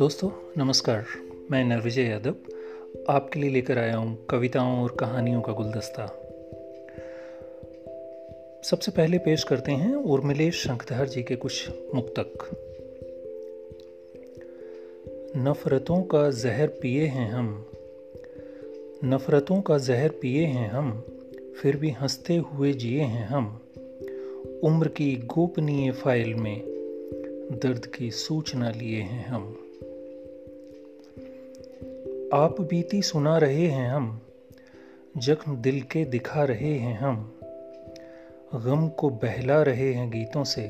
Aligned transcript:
दोस्तों, 0.00 0.30
नमस्कार। 0.56 1.04
मैं 1.50 1.64
नरविजय 1.64 2.02
यादव। 2.02 2.34
आपके 3.08 3.40
लिए 3.40 3.50
लेकर 3.50 3.78
आया 3.78 3.96
हूँ 3.96 4.26
कविताओं 4.26 4.82
और 4.82 4.96
कहानियों 5.00 5.42
का 5.42 5.52
गुलदस्ता। 5.52 6.06
सबसे 8.62 8.90
पहले 8.90 9.18
पेश 9.18 9.44
करते 9.44 9.72
हैं 9.72 9.94
उर्मिलेश 9.94 10.54
शंखधर 10.54 11.08
जी 11.08 11.22
के 11.22 11.36
कुछ 11.36 11.68
मुक्तक। 11.94 12.50
नफरतों 15.36 16.02
का 16.02 16.30
जहर 16.30 16.66
पिए 16.66 17.06
हैं 17.06 17.30
हम। 17.30 17.66
नफरतों 19.04 19.60
का 19.60 19.78
जहर 19.78 20.08
पिए 20.08 20.44
हैं 20.44 20.70
हम, 20.70 21.04
फिर 21.62 21.76
भी 21.76 21.90
हँसते 21.90 22.36
हुए 22.36 22.72
जिए 22.72 23.02
हैं 23.02 23.26
हम। 23.26 23.60
उम्र 24.64 24.88
की 24.88 25.16
गोपनीय 25.16 25.92
फ़ाइल 25.92 26.34
में 26.34 26.60
दर्द 27.52 27.86
की 27.86 28.10
सूचना 28.10 28.70
लिए 28.70 29.00
हैं 29.00 29.26
हम। 29.26 29.66
आप 32.34 32.60
बीती 32.60 33.02
सुना 33.02 33.38
रहे 33.38 33.66
हैं 33.66 33.90
हम, 33.90 34.20
जख्म 35.16 35.56
दिल 35.56 35.82
के 35.82 36.04
दिखा 36.04 36.44
रहे 36.44 36.74
हैं 36.74 36.98
हम। 36.98 37.40
गम 38.54 38.88
को 38.88 39.10
बहला 39.10 39.62
रहे 39.62 39.92
हैं 39.92 40.10
गीतों 40.10 40.44
से, 40.44 40.62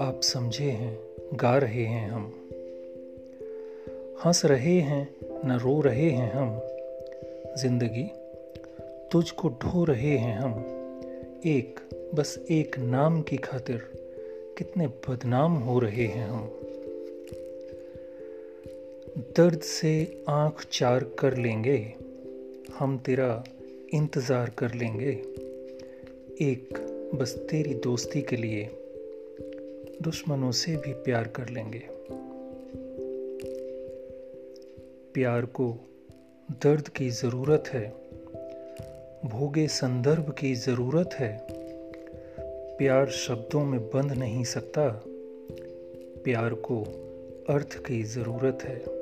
आप 0.00 0.20
समझे 0.22 0.70
हैं, 0.70 0.98
गा 1.34 1.58
रहे 1.58 1.84
हैं 1.84 2.10
हम। 2.10 2.32
हंस 4.24 4.44
रहे 4.44 4.80
हैं, 4.80 5.16
न 5.44 5.52
रो 5.52 5.80
रहे 5.80 6.10
हैं 6.10 6.32
हम। 6.32 6.60
ज़िंदगी, 7.56 8.10
तुझको 9.12 9.48
ढो 9.48 9.84
रहे 9.84 10.16
हैं 10.18 10.38
हम। 10.38 10.52
एक, 11.46 11.80
बस 12.14 12.46
एक 12.50 12.78
नाम 12.78 13.22
की 13.22 13.36
खातिर 13.36 13.90
कितने 14.58 14.86
बदनाम 14.86 15.52
हो 15.52 15.78
रहे 15.78 16.06
हैं 16.06 16.28
हम। 16.28 16.63
दर्द 19.36 19.60
से 19.60 20.24
आँख 20.28 20.66
चार 20.72 21.04
कर 21.04 21.36
लेंगे, 21.36 21.94
हम 22.78 22.98
तेरा 22.98 23.44
इंतज़ार 23.94 24.50
कर 24.50 24.74
लेंगे। 24.74 25.10
एक, 26.40 26.78
बस 27.14 27.46
तेरी 27.50 27.74
दोस्ती 27.74 28.22
के 28.22 28.36
लिए 28.36 28.70
दुश्मनों 30.02 30.50
से 30.50 30.76
भी 30.76 30.92
प्यार 30.92 31.28
कर 31.28 31.48
लेंगे। 31.48 31.82
प्यार 35.14 35.44
को 35.44 35.78
दर्द 36.50 36.88
की 36.88 37.10
ज़रूरत 37.10 37.64
है, 37.68 37.88
भोगे 39.24 39.66
संदर्भ 39.68 40.34
की 40.38 40.54
ज़रूरत 40.54 41.10
है। 41.14 41.46
प्यार 42.78 43.10
शब्दों 43.10 43.64
में 43.64 43.80
बंध 43.80 44.12
नहीं 44.12 44.44
सकता, 44.44 45.02
प्यार 46.24 46.54
को 46.54 46.82
अर्थ 47.48 47.78
की 47.86 48.02
ज़रूरत 48.02 48.58
है। 48.62 48.93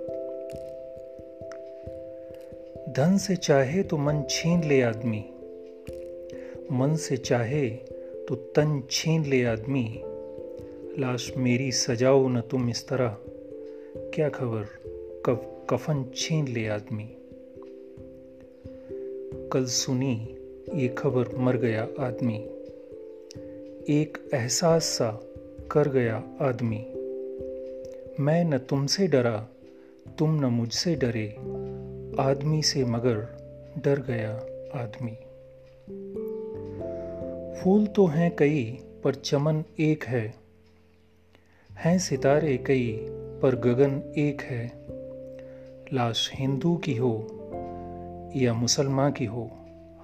धन 2.96 3.18
से 3.18 3.36
चाहे 3.36 3.82
तो 3.82 3.96
मन 3.96 4.22
छीन 4.30 4.64
ले 4.64 4.82
आदमी। 4.82 5.24
मन 6.72 6.96
से 6.96 7.16
चाहे 7.16 7.68
तो 8.28 8.34
तन 8.34 8.82
छीन 8.90 9.24
ले 9.24 9.44
आदमी। 9.44 10.00
लाश 10.98 11.32
मेरी 11.36 11.72
सजाओ 11.72 12.28
न 12.28 12.40
तुम 12.40 12.70
इस 12.70 12.88
तरह। 12.88 13.16
क्या 13.96 14.28
खबर? 14.28 14.64
कब 15.26 15.66
कफन 15.70 16.04
छीन 16.16 16.48
ले 16.48 16.68
आदमी। 16.68 17.16
कल 19.52 19.64
सुनी, 19.64 20.36
ये 20.74 20.88
खबर 20.88 21.36
मर 21.36 21.56
गया 21.56 21.88
आदमी। 22.00 22.36
एक 24.00 24.30
एहसास 24.34 24.84
सा 24.84 25.30
कर 25.70 25.88
गया 25.88 26.24
आदमी। 26.40 26.86
मैं 28.20 28.44
न 28.44 28.58
तुमसे 28.58 29.06
डरा, 29.06 29.48
तुम 30.18 30.34
न 30.34 30.44
मुझसे 30.44 30.94
डरे। 30.94 31.36
आदमी 32.20 32.62
से 32.62 32.84
मगर 32.84 33.16
डर 33.78 34.00
गया 34.00 34.30
आदमी। 34.82 35.10
फूल 37.60 37.86
तो 37.86 38.06
हैं 38.06 38.36
कई, 38.36 38.78
पर 39.04 39.14
चमन 39.14 39.64
एक 39.80 40.04
है। 40.04 40.34
हैं 41.72 41.98
सितारे 41.98 42.58
कई, 42.58 42.98
पर 43.42 43.56
गगन 43.56 44.14
एक 44.18 44.40
है। 44.40 44.72
लाश 45.92 46.30
हिंदू 46.34 46.76
की 46.76 46.96
हो 46.96 47.26
या 48.36 48.54
मुसलमान 48.54 49.12
की 49.12 49.24
हो, 49.24 49.50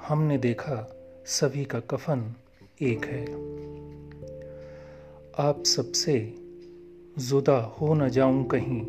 हमने 0.08 0.38
देखा 0.38 0.96
सभी 1.26 1.64
का 1.64 1.80
कफन 1.80 2.34
एक 2.82 3.04
है। 3.04 3.24
आप 5.48 5.64
सबसे 5.64 6.34
जुदा 7.18 7.58
हो 7.58 7.94
न 7.94 8.08
जाऊँ 8.08 8.44
कहीं, 8.44 8.86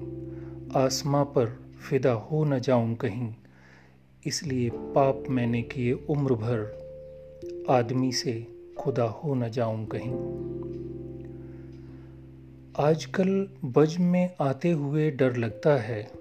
आसमां 0.81 1.25
पर 1.25 1.68
फिदा 1.79 2.11
हो 2.11 2.43
न 2.43 2.59
जाऊँ 2.59 2.95
कहीं। 2.95 3.33
इसलिए 4.25 4.69
पाप 4.69 5.23
मैंने 5.29 5.61
किए 5.61 5.93
उम्र 5.93 6.33
भर, 6.33 6.89
आदमी 7.69 8.11
से 8.11 8.47
खुदा 8.79 9.03
हो 9.03 9.33
न 9.33 9.49
जाऊँ 9.49 9.87
कहीं। 9.95 10.39
आजकल 12.85 13.49
बज 13.65 13.97
में 13.97 14.35
आते 14.41 14.71
हुए 14.71 15.11
डर 15.11 15.35
लगता 15.35 15.77
है। 15.77 16.11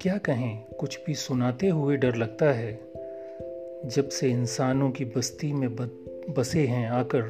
क्या 0.00 0.18
कहें, 0.18 0.64
कुछ 0.64 1.00
भी 1.06 1.14
सुनाते 1.14 1.68
हुए 1.68 1.96
डर 1.96 2.14
लगता 2.14 2.46
है। 2.46 2.72
जब 3.84 4.08
से 4.08 4.30
इंसानों 4.30 4.90
की 4.90 5.04
बस्ती 5.04 5.52
में 5.52 5.76
बसे 6.30 6.66
हैं 6.66 6.90
आकर, 6.90 7.22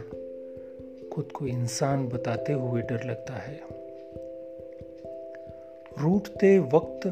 खुद 1.13 1.33
को 1.33 1.47
इंसान 1.47 2.09
बताते 2.09 2.53
हुए 2.53 2.83
डर 2.83 3.05
लगता 3.05 3.35
है। 3.35 3.74
रूठते 5.99 6.59
वक्त 6.59 7.06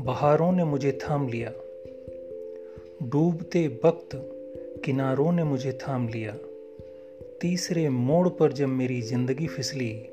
बहारों 0.00 0.52
ने 0.52 0.64
मुझे 0.64 0.92
थाम 0.92 1.28
लिया। 1.28 1.52
डूबते 3.02 3.80
वक्त 3.84 4.08
किनारों 4.84 5.32
ने 5.32 5.44
मुझे 5.44 5.72
थाम 5.72 6.08
लिया। 6.08 6.36
तीसरे 7.40 7.88
मोड़ 7.88 8.28
पर 8.28 8.52
जब 8.52 8.68
मेरी 8.68 9.02
ज़िंदगी 9.02 9.46
फिसली, 9.46 10.08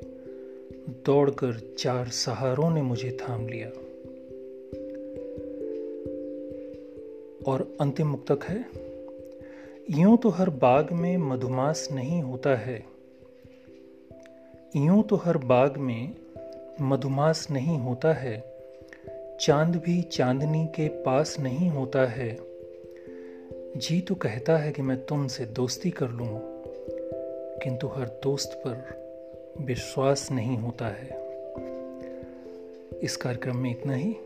दौड़कर 1.06 1.74
चार 1.78 2.08
सहारों 2.08 2.70
ने 2.70 2.82
मुझे 2.82 3.10
थाम 3.10 3.48
लिया। 3.48 3.68
और 7.52 7.76
अंतिम 7.80 8.06
मुक्तक 8.06 8.44
है, 8.44 8.64
यूँ 9.90 10.18
तो 10.18 10.28
हर 10.28 10.50
बाग 10.50 10.92
में 10.92 11.16
मधुमास 11.16 11.88
नहीं 11.92 12.22
होता 12.22 12.56
है। 12.56 12.84
यूँ 14.76 15.02
तो 15.02 15.16
हर 15.16 15.36
बाग 15.38 15.76
में 15.76 16.14
मधुमास 16.82 17.50
नहीं 17.50 17.78
होता 17.78 18.12
है। 18.12 18.54
चाँद 19.40 19.76
भी 19.76 20.02
चांदनी 20.02 20.66
के 20.66 20.88
पास 20.88 21.36
नहीं 21.40 21.70
होता 21.70 22.06
है। 22.06 22.38
जी 23.76 24.00
तो 24.00 24.14
कहता 24.14 24.56
है 24.56 24.72
कि 24.72 24.82
मैं 24.82 25.06
तुमसे 25.06 25.46
दोस्ती 25.46 25.90
कर 25.90 26.08
लूँ, 26.08 26.40
किंतु 27.58 27.86
हर 27.86 28.20
दोस्त 28.22 28.62
पर 28.66 29.00
विश्वास 29.60 30.32
नहीं 30.32 30.58
होता 30.58 30.86
है। 30.86 31.20
इस 33.00 33.16
कार्यक्रम 33.16 33.56
में 33.56 33.70
इतना 33.70 33.94
ही। 33.94 34.16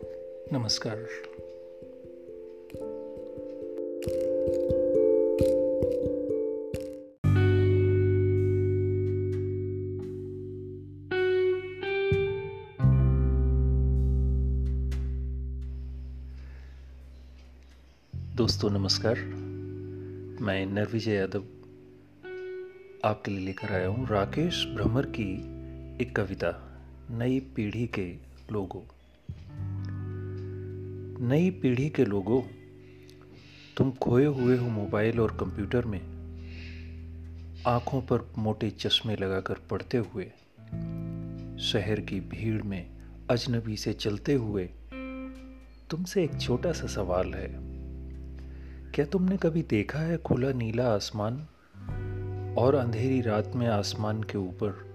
नमस्कार। 0.53 1.05
दोस्तों 18.65 18.79
नमस्कार। 18.79 19.19
मैं 20.41 20.65
नरविजय 20.65 21.13
यादव 21.13 21.43
आपके 23.05 23.31
लिए 23.31 23.45
लेकर 23.45 23.71
आया 23.71 23.87
हूँ 23.87 24.07
राकेश 24.07 24.65
भ्रमर 24.65 25.05
की 25.05 25.27
एक 26.03 26.15
कविता, 26.15 26.77
नई 27.11 27.39
पीढ़ी 27.39 27.87
के 27.87 28.15
लोगों। 28.51 28.81
नई 31.27 31.49
पीढ़ी 31.49 31.89
के 31.89 32.05
लोगों, 32.05 32.41
तुम 33.77 33.91
खोए 33.91 34.25
हुए 34.25 34.57
हो 34.57 34.69
मोबाइल 34.69 35.19
और 35.19 35.37
कंप्यूटर 35.39 35.85
में, 35.85 36.01
आँखों 37.67 38.01
पर 38.01 38.31
मोटे 38.37 38.69
चश्मे 38.69 39.15
लगाकर 39.15 39.53
पढ़ते 39.53 39.97
हुए, 39.97 40.25
शहर 41.63 41.99
की 41.99 42.19
भीड़ 42.19 42.61
में 42.63 42.89
अजनबी 43.29 43.77
से 43.77 43.93
चलते 43.93 44.33
हुए, 44.33 44.69
तुमसे 45.89 46.23
एक 46.23 46.41
छोटा 46.41 46.71
सा 46.71 46.87
सवाल 46.87 47.33
है। 47.33 47.74
क्या 48.95 49.05
तुमने 49.05 49.37
कभी 49.37 49.61
देखा 49.61 49.99
है 49.99 50.17
खुला 50.17 50.51
नीला 50.51 50.95
आसमान 50.95 51.33
और 52.57 52.75
अंधेरी 52.75 53.21
रात 53.21 53.51
में 53.55 53.67
आसमान 53.67 54.23
के 54.23 54.37
ऊपर 54.37 54.85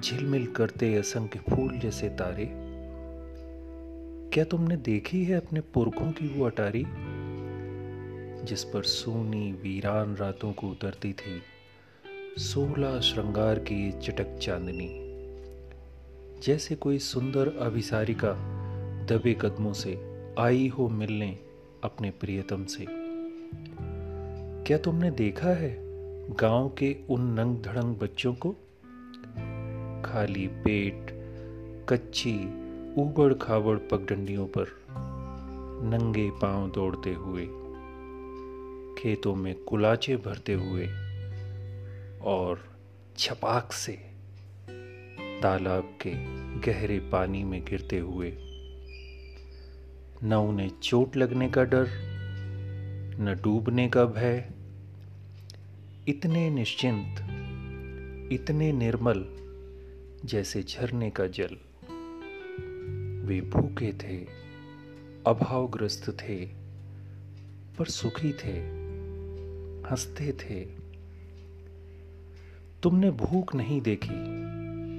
झिलमिल 0.00 0.46
करते 0.46 0.94
असंख्य 0.94 1.38
फूल 1.38 1.78
जैसे 1.78 2.08
तारे? 2.08 2.50
क्या 4.34 4.44
तुमने 4.44 4.76
देखी 4.76 5.24
है 5.24 5.36
अपने 5.36 5.60
पुरखों 5.60 6.12
की 6.12 6.38
वो 6.38 6.46
अटारी, 6.46 6.84
जिस 8.44 8.64
पर 8.64 8.82
सोनी 8.82 9.52
वीरान 9.52 10.16
रातों 10.16 10.52
को 10.52 10.68
उतरती 10.68 11.12
थी? 11.12 11.42
सोलह 12.38 13.00
श्रृंगार 13.00 13.58
की 13.58 13.92
चटक 13.92 14.38
चांदनी, 14.38 14.90
जैसे 16.40 16.74
कोई 16.74 16.98
सुंदर 16.98 17.48
अभिसारिका 17.60 18.32
दबे 19.06 19.36
कदमों 19.40 19.72
से 19.72 20.24
आई 20.38 20.68
हो 20.68 20.88
मिलने 20.88 21.53
अपने 21.84 22.10
प्रियतम 22.10 22.64
से। 22.64 22.86
क्या 24.64 24.78
तुमने 24.78 25.10
देखा 25.10 25.48
है 25.48 25.76
गाँव 26.34 26.68
के 26.68 26.96
उन 27.10 27.20
नंग 27.20 27.62
धड़ंग 27.62 27.96
बच्चों 27.96 28.34
को? 28.34 28.50
खाली 30.04 30.46
पेट, 30.46 31.06
कच्ची 31.88 32.34
ऊबड़ 32.94 33.34
खाबड़ 33.34 33.78
पगडंडियों 33.78 34.46
पर 34.46 34.66
नंगे 35.86 36.30
पाँव 36.30 36.70
दौड़ते 36.70 37.14
हुए, 37.14 37.46
खेतों 38.98 39.34
में 39.34 39.54
कुलाचे 39.54 40.16
भरते 40.16 40.54
हुए 40.54 40.86
और 42.22 42.64
छपाक 43.18 43.72
से 43.72 43.92
तालाब 45.42 45.98
के 46.06 46.10
गहरे 46.60 46.98
पानी 46.98 47.44
में 47.44 47.64
गिरते 47.64 47.98
हुए 47.98 48.43
न 50.24 50.32
उन्हें 50.32 50.70
चोट 50.82 51.16
लगने 51.16 51.48
का 51.48 51.64
डर, 51.64 51.86
न 53.20 53.40
डूबने 53.42 53.88
का 53.88 54.04
भय। 54.04 54.50
इतने 56.08 56.50
निश्चिंत, 56.50 57.16
इतने 58.32 58.72
निर्मल 58.72 59.24
जैसे 60.24 60.62
झरने 60.62 61.10
का 61.10 61.26
जल। 61.26 61.56
वे 63.26 63.40
भूखे 63.40 63.92
थे, 63.92 64.26
अभावग्रस्त 65.26 66.10
थे, 66.10 66.46
पर 67.78 67.84
सुखी 67.84 68.32
थे, 68.32 68.58
हँसते 69.90 70.32
थे। 70.32 70.64
तुमने 72.82 73.10
भूख 73.10 73.54
नहीं 73.54 73.80
देखी, 73.80 74.14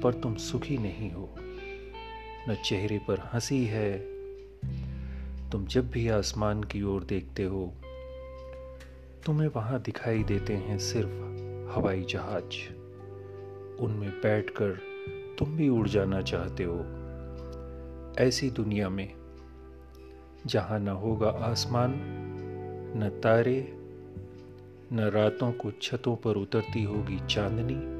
पर 0.01 0.13
तुम 0.13 0.36
सुखी 0.36 0.77
नहीं 0.77 1.12
हो। 1.12 1.36
न 2.50 2.57
चेहरे 2.66 3.00
पर 3.00 3.30
हँसी 3.33 3.66
है 3.66 4.14
तुम 5.51 5.65
जब 5.65 5.92
भी 5.92 6.09
आसमान 6.09 6.63
की 6.63 6.81
ओर 6.83 7.03
देखते 7.03 7.44
हो, 7.44 7.74
तुम्हें 9.25 9.47
वहाँ 9.47 9.81
दिखाई 9.81 10.24
देते 10.24 10.53
हैं 10.53 10.80
सिर्फ़ 10.80 11.36
हवाई 11.75 12.03
जहाज़। 12.03 12.74
उनमें 13.80 14.09
बैठकर 14.09 14.80
तुम 15.39 15.57
भी 15.57 15.69
उड़ 15.69 15.88
जाना 15.88 16.21
चाहते 16.21 16.63
हो। 16.63 16.86
ऐसी 18.19 18.50
दुनिया 18.50 18.89
में, 18.89 19.13
जहाँ 20.45 20.80
न 20.80 20.88
होगा 20.88 21.30
आसमान, 21.30 21.94
न 22.98 23.21
तारे, 23.24 23.74
न 24.94 25.00
रातों 25.00 25.51
को 25.51 25.71
छतों 25.71 26.15
पर 26.15 26.36
उतरती 26.36 26.83
होगी 26.83 27.19
चांदनी, 27.27 27.95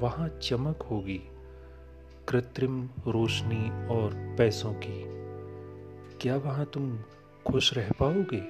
वहाँ 0.00 0.28
चमक 0.28 0.82
होगी 0.82 1.20
कृत्रिम 2.28 2.84
रोशनी 2.84 3.86
और 3.86 4.34
पैसों 4.38 4.74
की। 4.74 5.07
क्या 6.20 6.36
वहाँ 6.36 6.64
तुम 6.64 6.98
खुश 7.46 7.74
रह 7.74 7.90
पाओगे? 8.02 8.40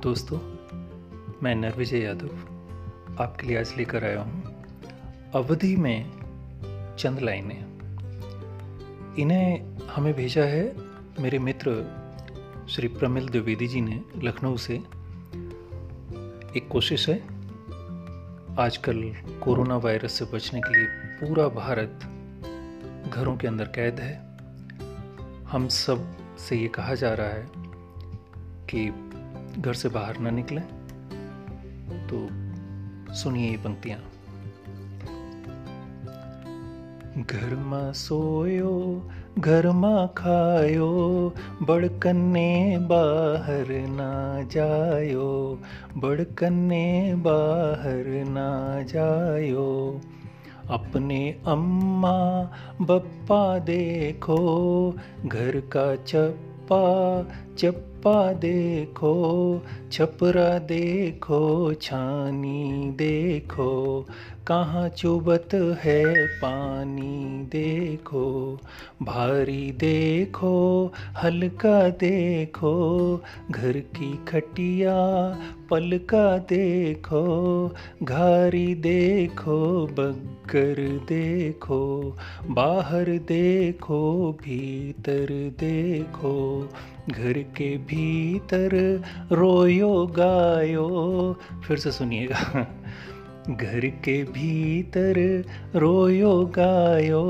दोस्तों, 0.00 0.38
मैं 1.42 1.54
नरविजय 1.54 1.98
यादव 1.98 2.28
आपके 3.20 3.46
लिए 3.46 3.58
आज 3.60 3.74
लेकर 3.76 4.04
आया 4.04 4.20
हूँ। 4.20 4.64
अवधि 5.34 5.76
में 5.76 6.10
चंद 6.98 7.20
लाइनें। 7.20 7.64
इन्हें 9.18 9.78
हमें 9.86 10.14
भेजा 10.14 10.44
है 10.44 10.76
मेरे 11.20 11.38
मित्र 11.38 11.70
श्री 12.68 12.88
प्रमिल 12.88 13.28
द्विवेदी 13.28 13.66
जी 13.66 13.80
ने 13.80 14.04
लखनऊ 14.16 14.56
से। 14.56 14.99
एक 16.56 16.68
कोशिश 16.68 17.08
है, 17.08 17.16
आजकल 18.58 19.14
कोरोना 19.42 19.76
वायरस 19.76 20.12
से 20.12 20.24
बचने 20.24 20.60
के 20.60 20.74
लिए 20.74 20.86
पूरा 20.86 21.48
भारत 21.48 22.00
घरों 23.14 23.36
के 23.36 23.46
अंदर 23.46 23.64
कैद 23.64 24.00
है। 24.00 24.36
हम 25.44 25.68
सबसे 25.68 26.56
ये 26.56 26.68
कहा 26.68 26.94
जा 26.94 27.14
रहा 27.14 27.26
है 27.26 27.46
कि 28.70 28.88
घर 29.60 29.74
से 29.74 29.88
बाहर 29.88 30.18
ना 30.18 30.30
निकलें। 30.30 30.62
तो 32.08 32.28
सुनिए 33.14 33.50
ये 33.50 33.56
पंक्तियाँ। 33.56 33.98
घर 37.22 37.54
में 37.54 37.92
सोयो 37.92 39.10
घर 39.38 39.66
में 39.66 40.08
खायो 40.08 41.32
बड़कन्ने 41.62 42.78
बाहर 42.78 43.66
ना 43.70 44.42
जायो, 44.42 45.58
बड़कने 45.96 47.14
बाहर 47.14 48.04
ना 48.28 48.82
जायो। 48.82 50.00
अपने 50.70 51.36
अम्मा 51.46 52.50
बप्पा 52.80 53.58
देखो, 53.58 54.90
घर 55.26 55.60
का 55.60 55.96
चप्पा 55.96 57.22
चप्पा 57.58 58.32
देखो, 58.32 59.62
छपरा 59.92 60.58
देखो, 60.58 61.74
छानी 61.74 62.90
देखो 62.90 64.06
कहाँ 64.50 64.88
चुबत 64.88 65.48
है 65.54 66.26
पानी? 66.26 67.44
देखो, 67.44 68.58
भारी 69.02 69.72
देखो, 69.72 70.86
हल्का 71.16 71.88
देखो, 71.88 72.72
घर 73.50 73.72
की 73.72 74.24
खटिया 74.28 74.94
पलका 75.70 76.38
देखो, 76.38 77.74
घारी 78.02 78.74
देखो 78.74 79.86
बगर 79.86 81.00
देखो, 81.08 82.16
बाहर 82.46 83.04
देखो, 83.04 84.32
भीतर 84.32 85.26
देखो, 85.60 86.68
घर 87.10 87.32
के 87.32 87.76
भीतर 87.78 89.02
रोयो 89.32 90.06
गायो। 90.06 91.36
फिर 91.68 91.76
से 91.76 91.92
सुनिएगा। 91.92 92.66
घर 93.48 93.86
के 93.86 94.24
भीतर 94.24 95.44
रोयो 95.76 96.46
गायो 96.46 97.22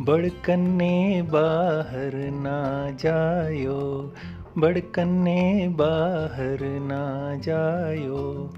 बड़कन्ने 0.00 1.22
बाहर 1.22 2.12
ना 2.14 2.90
जायो 2.90 4.14
बड़कन्ने 4.58 5.68
बाहर 5.68 6.58
ना 6.62 7.36
जायो। 7.36 8.54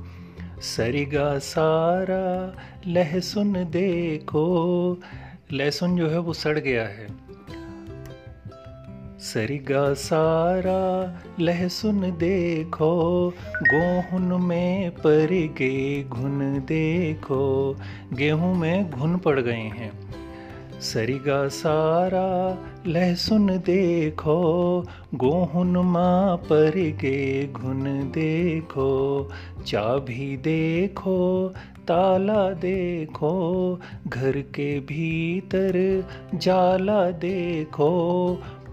सरिगा 0.61 1.39
सारा 1.39 2.57
लहसुन 2.87 3.53
देखो, 3.53 4.99
लहसुन 5.53 5.97
जो 5.97 6.09
है 6.09 6.19
वो 6.19 6.33
सड़ 6.33 6.59
गया 6.59 6.85
है। 6.85 7.28
सरिगा 9.21 9.95
सारा 9.95 11.21
लहसुन 11.41 12.01
देखो, 12.01 13.29
गोहुन 13.63 14.43
में 14.43 14.91
पर 14.91 15.29
गे 15.31 16.05
घुन 16.05 16.39
देखो, 16.69 17.77
गेहूँ 18.13 18.55
में 18.57 18.91
घुन 18.91 19.17
पड़ 19.17 19.41
गए 19.41 19.53
हैं। 19.53 19.93
सरिगा 20.81 21.49
सारा 21.49 22.59
लहसुन 22.87 23.47
देखो, 23.47 24.83
गोहुन 25.15 25.77
माँ 25.77 26.37
पर 26.37 26.71
गे 26.77 27.49
घुन 27.53 27.85
देखो, 28.15 29.31
चाभी 29.67 30.37
देखो, 30.37 31.49
ताला 31.89 32.51
देखो, 32.51 33.33
घर 34.09 34.41
के 34.41 34.81
भीतर 34.81 36.05
जाला 36.35 37.11
देखो 37.11 37.89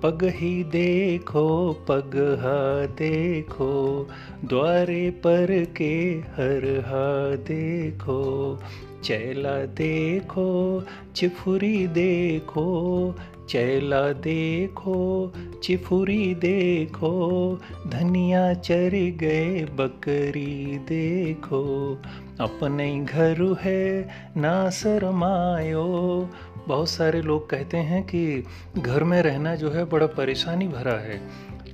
पग 0.05 0.23
ही 0.23 0.63
देखो, 0.63 1.73
पग 1.73 2.37
हा 2.39 2.85
देखो, 2.85 4.07
द्वारे 4.45 5.09
पर 5.09 5.65
के 5.77 6.13
हर 6.13 6.83
हा 6.87 7.35
देखो। 7.35 8.59
चैला 9.03 9.65
देखो, 9.65 10.83
चिफुरी 11.15 11.87
देखो, 11.87 13.15
चैला 13.49 14.13
देखो, 14.13 15.31
चिफुरी 15.63 16.35
देखो, 16.35 17.57
धनिया 17.87 18.53
चर 18.53 18.91
गए, 19.17 19.65
बकरी 19.65 20.77
देखो। 20.77 21.97
अपने 22.39 22.99
घर 22.99 23.57
है 23.61 24.07
ना 24.37 24.69
शरमायो 24.69 26.29
बहुत 26.67 26.89
सारे 26.89 27.21
लोग 27.21 27.49
कहते 27.49 27.77
हैं 27.77 28.03
कि 28.03 28.43
घर 28.77 29.03
में 29.03 29.21
रहना 29.21 29.55
जो 29.55 29.71
है 29.71 29.85
बड़ा 29.85 30.07
परेशानी 30.07 30.67
भरा 30.67 30.93
है। 30.93 31.27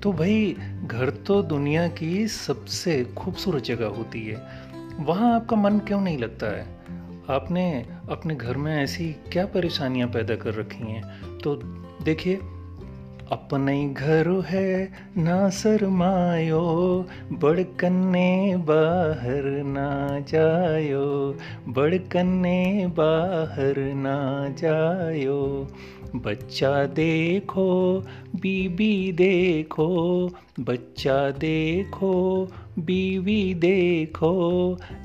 तो 0.03 0.13
भाई, 0.13 0.57
घर 0.85 1.09
तो 1.09 1.41
दुनिया 1.41 1.87
की 1.87 2.27
सबसे 2.27 3.03
खूबसूरत 3.03 3.63
जगह 3.63 3.87
होती 3.87 4.27
है। 4.27 4.47
वहाँ 4.99 5.35
आपका 5.35 5.55
मन 5.55 5.79
क्यों 5.79 6.01
नहीं 6.01 6.17
लगता 6.17 6.47
है? 6.47 6.81
आपने 7.29 7.85
अपने 8.09 8.35
घर 8.35 8.57
में 8.57 8.83
ऐसी 8.83 9.15
क्या 9.31 9.45
परेशानियाँ 9.45 10.09
पैदा 10.09 10.35
कर 10.35 10.53
रखी 10.53 10.91
हैं? 10.91 11.03
तो 11.37 11.55
देखिए 12.03 12.39
अपने 13.31 13.89
घर 13.89 14.29
है 14.29 14.91
ना 15.17 15.49
सरमायो 15.49 16.61
बड़कने 17.31 18.57
बाहर 18.57 19.63
ना 19.63 20.19
जायो, 20.19 21.37
बड़कने 21.67 22.87
बाहर 22.87 23.75
ना 23.77 24.49
जायो। 24.49 25.67
बच्चा 26.15 26.85
देखो, 26.85 27.99
बीबी 28.35 29.11
देखो, 29.11 30.29
बच्चा 30.59 31.31
देखो 31.31 32.47
बीवी 32.79 33.53
देखो 33.53 34.33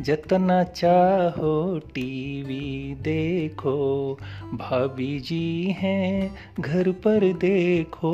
जतना 0.00 0.64
चाहो 0.64 1.78
टीवी 1.78 2.94
देखो। 3.02 4.18
भाभी 4.54 5.20
जी 5.20 5.76
हैं 5.78 6.36
घर 6.60 6.90
पर 6.92 7.32
देखो 7.32 8.12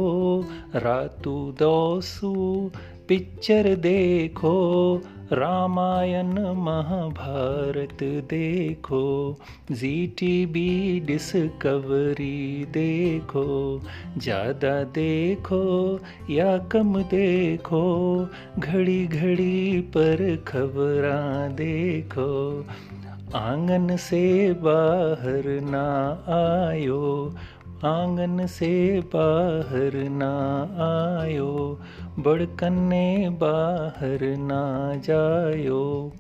रातू 0.75 1.55
दोसू 1.59 2.71
पिक्चर 3.09 3.75
देखो, 3.75 4.53
रामायण 5.33 6.33
महाभारत 6.57 8.03
देखो 8.31 9.39
जी 9.71 10.07
टी 10.19 10.47
बी 10.47 11.01
डिस्कवरी 11.01 12.65
देखो, 12.65 13.83
ज़्यादा 14.19 14.83
देखो 14.83 15.63
या 16.31 16.59
कम 16.59 17.03
देखो, 17.03 17.85
घड़ी 18.59 19.07
घड़ी 19.07 19.81
पर 19.97 20.25
खबर 20.49 21.09
देखो, 21.55 22.65
आँगन 23.35 23.97
से 23.97 24.53
बाहर 24.53 25.49
ना 25.63 25.87
आयो 26.33 27.35
आँगन 27.85 28.47
से 28.47 29.01
बाहर 29.01 29.91
ना 29.95 30.63
आयो, 31.23 31.81
बड़कने 32.19 33.29
बाहर 33.29 34.19
ना 34.23 34.95
जायो। 34.97 36.13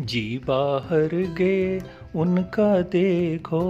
जी 0.00 0.40
बाहर 0.46 1.34
गे 1.38 1.80
उनका 2.16 2.80
देखो, 2.80 3.60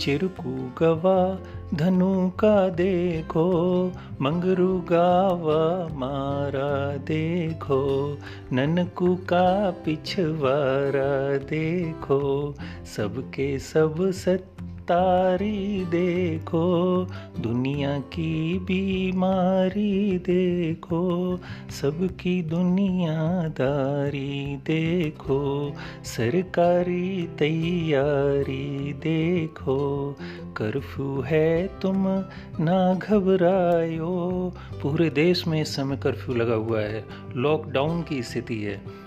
चिरकू 0.00 0.70
गवा, 0.78 1.38
धनु 1.74 2.30
का 2.30 2.68
देखो, 2.68 3.92
मंगरू 4.20 4.80
गावा 4.80 5.88
मारा 5.94 6.96
देखो, 6.96 8.18
ननकू 8.52 9.16
का 9.16 9.70
पिछवारा 9.70 11.38
देखो, 11.38 12.54
सबके 12.96 13.58
सब 13.58 14.10
सत्य 14.10 14.75
तारी 14.86 15.84
देखो, 15.84 17.06
दुनिया 17.40 17.98
की 17.98 18.58
बीमारी 18.58 20.18
देखो, 20.18 21.40
सबकी 21.70 22.42
दुनियादारी 22.42 24.56
देखो, 24.56 25.72
सरकारी 26.04 27.28
तैयारी 27.38 28.92
देखो, 28.92 30.16
कर्फ्यू 30.56 31.20
है 31.20 31.66
तुम 31.66 32.24
ना 32.60 32.94
घबरायो, 32.94 34.52
पूरे 34.82 35.10
देश 35.10 35.46
में 35.46 35.62
इस 35.62 35.76
समय 35.76 35.96
कर्फ्यू 35.96 36.34
लगा 36.34 36.54
हुआ 36.54 36.80
है 36.80 37.04
लॉकडाउन 37.36 38.02
की 38.02 38.22
स्थिति 38.22 38.62
है। 38.62 39.06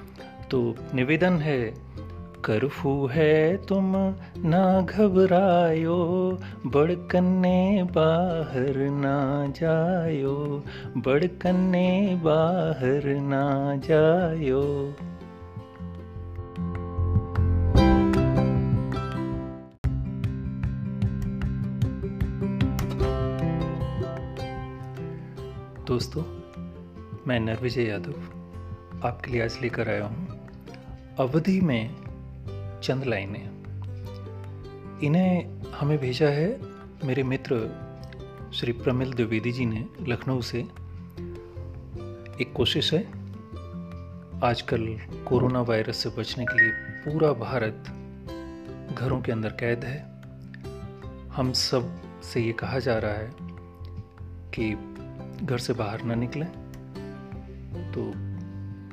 तो 0.52 0.76
निवेदन 0.96 1.34
है 1.34 1.89
कर्फ्यू 2.46 3.06
है 3.08 3.58
तुम, 3.66 3.92
ना 4.46 4.82
घबरायो 4.82 5.98
बड़कन्ने 6.66 7.84
बाहर 7.92 8.78
ना 8.96 9.18
जायो 9.58 10.36
बड़कन्ने 10.98 11.90
बाहर 12.24 13.08
ना 13.26 13.44
जायो। 13.88 14.64
दोस्तों, 25.88 26.24
मैं 27.28 27.40
नरविजय 27.40 27.84
यादव 27.84 29.08
आपके 29.08 29.32
लिए 29.32 29.42
आज 29.44 29.58
लेकर 29.62 29.90
आया 29.90 30.06
हूँ। 30.06 30.28
अवधि 31.20 31.60
में 31.62 31.99
चंद 32.84 33.04
लाइनें। 33.04 33.60
इन्हें 35.04 35.62
हमें 35.72 35.98
भेजा 35.98 36.28
है 36.28 36.60
मेरे 37.06 37.24
मित्र 37.24 37.56
श्री 38.54 38.72
प्रमिल 38.72 39.14
द्विवेदी 39.14 39.52
जी 39.52 39.66
ने 39.66 39.86
लखनऊ 40.02 40.42
से। 40.42 40.60
एक 42.42 42.54
कोशिश 42.56 42.94
है, 42.94 43.02
आजकल 44.44 45.00
कोरोना 45.28 45.62
वायरस 45.62 45.98
से 45.98 46.10
बचने 46.10 46.46
के 46.46 46.62
लिए 46.62 46.72
पूरा 46.72 47.34
भारत 47.34 47.84
घरों 49.00 49.22
के 49.22 49.32
अंदर 49.32 49.50
कैद 49.50 49.84
है। 49.84 50.22
हम 51.30 51.52
सबसे 51.54 52.42
ये 52.42 52.52
कहा 52.52 52.80
जा 52.80 52.98
रहा 52.98 53.12
है 53.12 53.32
कि 54.56 54.74
घर 55.46 55.58
से 55.58 55.74
बाहर 55.74 56.04
ना 56.04 56.16
निकलें। 56.16 56.48
तो 57.94 58.14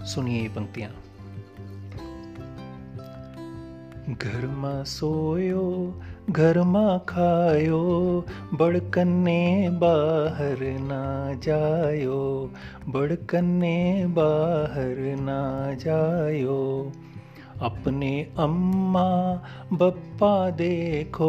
सुनिए 0.07 0.43
ये 0.43 0.49
पंक्तियाँ। 0.49 1.03
घर 4.23 4.47
माँ 4.47 4.85
सोयो 4.85 5.95
घर 6.31 6.63
माँ 6.63 6.99
खायो, 6.99 8.25
बड़कने 8.55 9.69
बाहर 9.71 10.57
ना 10.63 11.35
जायो, 11.35 12.51
बड़कने 12.89 14.07
बाहर 14.07 14.97
ना 14.99 15.75
जायो। 15.75 16.93
अपने 17.63 18.33
अम्मा, 18.39 19.35
बप्पा 19.73 20.51
देखो, 20.51 21.29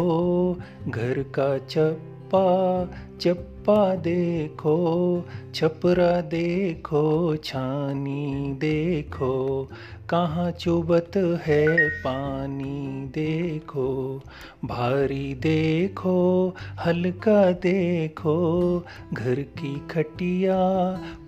घर 0.88 1.24
का 1.24 1.58
चप 1.58 2.17
चप्पा 2.34 2.86
चप्पा 3.22 3.96
देखो, 3.96 5.26
छपरा 5.56 6.22
देखो, 6.22 7.36
छानी 7.36 8.54
देखो, 8.54 9.64
कहाँ 10.10 10.52
चुबत 10.52 11.12
है 11.18 11.90
पानी 11.90 13.06
देखो, 13.14 14.22
भारी 14.66 15.34
देखो, 15.34 16.56
हल्का 16.80 17.52
देखो, 17.52 18.80
घर 19.14 19.36
की 19.36 19.88
खटिया 19.92 20.58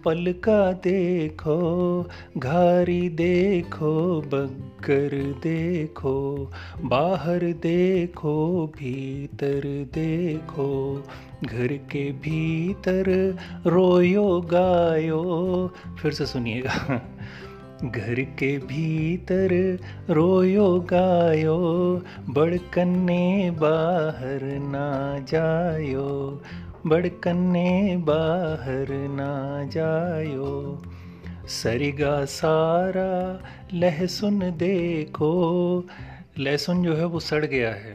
पलका 0.05 0.71
देखो, 0.71 2.03
घारी 2.37 3.09
देखो, 3.09 4.21
बग्गर 4.21 5.33
देखो, 5.43 6.51
बाहर 6.85 7.39
देखो, 7.39 8.67
भीतर 8.67 9.61
देखो 9.93 10.88
घर 11.45 11.73
के 11.91 12.11
भीतर 12.11 13.37
रोयो 13.67 14.41
गायो। 14.41 15.21
फिर 16.01 16.11
से 16.11 16.25
सुनिएगा। 16.25 17.01
घर 17.85 18.21
के 18.39 18.57
भीतर 18.57 19.79
रोयो 20.09 20.79
गायो 20.79 21.57
बड़कन्ने 22.29 23.51
बाहर 23.51 24.41
ना 24.43 25.19
जायो 25.19 26.41
बड़कन्ने 26.87 27.97
बाहर 27.97 28.87
ना 28.91 29.31
जायो। 29.63 30.81
सरिगा 31.47 32.25
सारा 32.25 33.43
लहसुन 33.73 34.39
देखो, 34.39 35.31
लहसुन 36.39 36.83
जो 36.83 36.95
है 36.95 37.05
वो 37.05 37.19
सड़ 37.19 37.45
गया 37.45 37.69
है। 37.69 37.93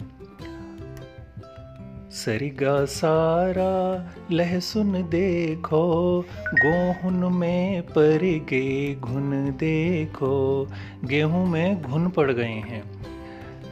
सरिगा 2.15 2.85
सारा, 2.85 4.05
लहसुन 4.33 4.93
देखो, 4.93 6.21
गोहुन 6.55 7.33
में 7.35 7.83
पर 7.83 8.19
गे 8.23 8.95
घुन 8.95 9.57
देखो, 9.59 10.67
गेहूँ 11.05 11.47
में 11.47 11.83
घुन 11.83 12.09
पड़ 12.09 12.33
गए 12.33 12.45
हैं। 12.45 12.85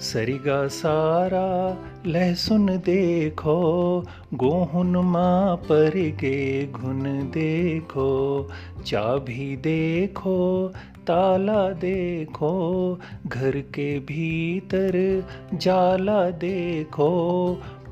सरिगा 0.01 0.69
सारा, 0.69 1.79
लहसुन 2.07 2.67
देखो, 2.67 4.05
गोहुन 4.35 4.97
माँ 4.97 5.57
पर 5.57 5.91
गे 6.21 6.67
घुन 6.67 7.03
देखो, 7.35 8.49
चाभी 8.87 9.57
देखो, 9.57 10.69
ताला 11.07 11.71
देखो, 11.71 12.53
घर 13.27 13.51
के 13.51 13.99
भीतर 13.99 15.25
जाला 15.55 16.31
देखो 16.31 17.11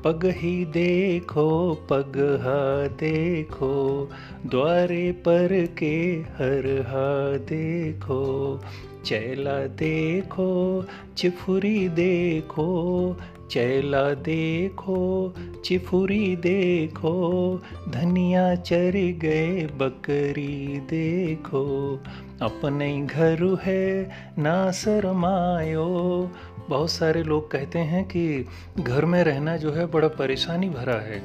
पग 0.03 0.25
ही 0.25 0.65
देखो, 0.65 1.73
पग 1.89 2.39
हा 2.41 2.87
देखो, 2.87 4.09
द्वारे 4.45 5.11
पर 5.11 5.65
के 5.77 6.15
हर 6.15 6.83
हा 6.87 7.37
देखो। 7.37 8.59
चैला 9.05 9.67
देखो, 9.67 10.83
चिफुरी 11.17 11.89
देखो, 11.89 13.17
चैला 13.51 14.13
देखो, 14.13 15.33
चिफुरी 15.65 16.35
देखो, 16.35 17.61
धनिया 17.89 18.55
चर 18.55 18.91
गए, 18.95 19.65
बकरी 19.65 20.79
देखो। 20.79 21.99
अपने 22.41 23.01
घर 23.01 23.57
है, 23.63 24.09
ना 24.39 24.71
शरमायो 24.71 26.29
बहुत 26.69 26.91
सारे 26.91 27.23
लोग 27.23 27.51
कहते 27.51 27.79
हैं 27.79 28.05
कि 28.05 28.45
घर 28.79 29.05
में 29.05 29.23
रहना 29.23 29.57
जो 29.57 29.71
है 29.71 29.85
बड़ा 29.85 30.07
परेशानी 30.07 30.69
भरा 30.69 30.95
है। 30.95 31.23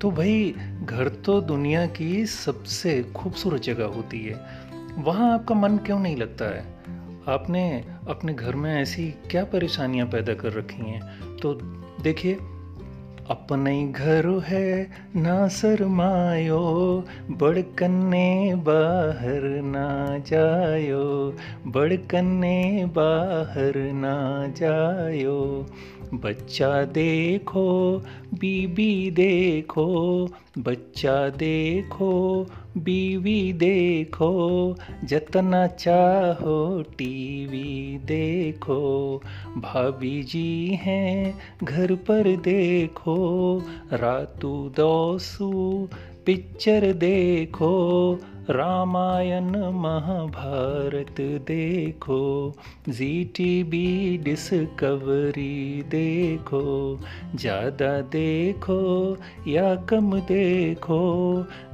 तो 0.00 0.10
भाई, 0.10 0.54
घर 0.84 1.08
तो 1.08 1.40
दुनिया 1.40 1.86
की 1.86 2.26
सबसे 2.26 3.02
खूबसूरत 3.02 3.62
जगह 3.62 3.84
होती 3.84 4.24
है। 4.24 4.40
वहाँ 4.98 5.34
आपका 5.34 5.54
मन 5.54 5.76
क्यों 5.76 6.00
नहीं 6.00 6.16
लगता 6.16 6.44
है? 6.44 6.74
आपने 7.28 7.84
अपने 8.08 8.34
घर 8.34 8.56
में 8.56 8.82
ऐसी 8.82 9.14
क्या 9.30 9.44
परेशानियाँ 9.44 10.06
पैदा 10.06 10.34
कर 10.34 10.52
रखी 10.52 10.90
हैं? 10.90 11.00
तो 11.36 11.54
देखिए 12.02 12.38
अपने 13.30 13.88
घर 13.88 14.26
है 14.26 14.90
ना 15.16 15.48
सरमायो 15.48 16.58
बड़कने 17.30 18.54
बाहर 18.54 19.40
ना 19.62 20.18
जायो, 20.18 21.36
बड़कने 21.66 22.84
बाहर 22.84 23.72
ना 23.76 24.46
जायो। 24.48 25.66
बच्चा 26.14 26.84
देखो, 26.84 27.98
बीबी 28.34 29.10
देखो, 29.10 30.28
बच्चा 30.58 31.28
देखो 31.28 32.46
बीवी 32.76 33.52
देखो, 33.52 34.74
जतना 35.04 35.66
चाहो 35.66 36.82
टीवी 36.82 37.98
देखो। 37.98 39.20
भाभी 39.58 40.22
जी 40.22 40.68
हैं, 40.82 41.38
घर 41.64 41.94
पर 41.94 42.36
देखो। 42.36 43.58
रातू 43.92 44.72
दोसू, 44.76 45.88
पिक्चर 46.26 46.92
देखो। 46.92 48.18
रामायण 48.50 49.56
महाभारत 49.72 51.20
देखो 51.48 52.18
जी 52.88 53.08
टी 53.36 53.62
बी 53.64 54.18
डिस्कवरी 54.24 55.82
देखो, 55.90 56.62
ज़्यादा 57.34 58.00
देखो 58.12 58.76
या 59.48 59.74
कम 59.90 60.18
देखो 60.28 61.00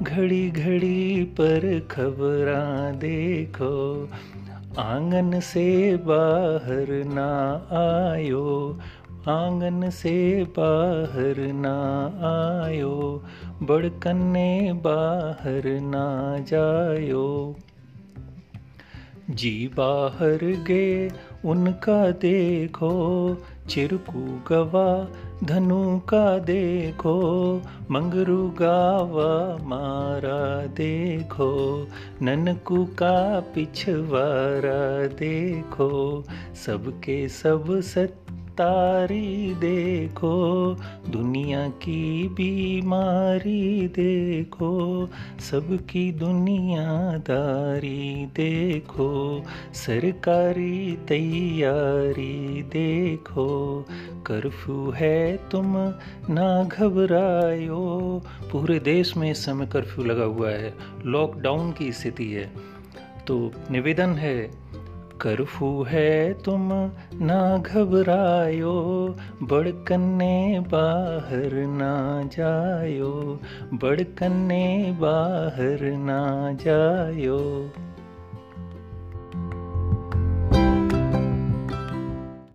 घड़ी 0.03 0.51
घड़ी 0.51 1.25
पर 1.41 1.67
खबरां 1.91 2.99
देखो, 2.99 3.73
आँगन 4.79 5.39
से 5.41 5.97
बाहर 6.07 6.93
ना 7.09 7.31
आयो 7.81 8.47
आँगन 9.29 9.91
से 9.91 10.45
बाहर 10.59 11.35
ना 11.39 12.07
आयो, 12.67 13.25
बड़कने 13.63 14.73
बाहर 14.73 15.63
ना 15.67 16.39
जायो। 16.39 17.57
जी 19.31 19.71
बाहर 19.77 20.39
गे 20.43 21.11
उनका 21.45 22.11
देखो, 22.11 22.93
चिरकू 23.69 24.41
गवा, 24.49 25.09
धनु 25.45 25.99
का 25.99 26.39
देखो, 26.39 27.57
मंगरू 27.91 28.51
गावा 28.51 29.65
मारा 29.67 30.67
देखो, 30.67 31.87
ननकू 32.23 32.85
का 32.85 33.41
पिछवारा 33.41 35.07
देखो, 35.07 36.25
सबके 36.67 37.29
सब 37.29 37.81
सत्य 37.81 38.30
तारी 38.61 39.55
देखो, 39.55 40.77
दुनिया 41.09 41.69
की 41.69 42.29
बीमारी 42.29 43.89
देखो, 43.89 45.09
सबकी 45.41 46.13
दुनियादारी 46.13 48.27
देखो, 48.27 49.43
सरकारी 49.75 50.99
तैयारी 51.09 52.63
देखो, 52.63 53.87
कर्फ्यू 54.27 54.91
है 54.91 55.37
तुम 55.37 55.95
ना 56.31 56.65
घबरायो, 56.65 58.23
पूरे 58.53 58.79
देश 58.79 59.17
में 59.17 59.31
इस 59.31 59.45
समय 59.45 59.67
कर्फ्यू 59.67 60.05
लगा 60.05 60.25
हुआ 60.25 60.51
है 60.51 60.75
लॉकडाउन 61.07 61.73
की 61.73 61.93
स्थिति 61.93 62.33
है। 62.33 62.53
तो 63.27 63.53
निवेदन 63.71 64.11
है 64.11 64.51
कर्फ्यू 65.21 65.69
है 65.83 66.13
तुम 66.43 66.69
ना 67.23 67.41
घबरायो 67.59 68.75
बड़कने 69.43 70.61
बाहर 70.73 71.55
ना 71.75 71.93
जायो 72.37 73.13
बड़कन्ने 73.75 74.65
बाहर 75.01 75.85
ना 76.09 76.21
जायो। 76.65 77.39